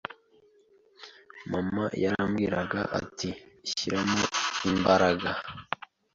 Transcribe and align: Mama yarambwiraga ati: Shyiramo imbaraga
Mama 1.51 1.85
yarambwiraga 2.03 2.81
ati: 2.99 3.29
Shyiramo 3.69 4.23
imbaraga 4.69 5.29